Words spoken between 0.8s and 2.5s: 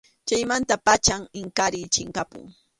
pacham Inkariy chinkapun.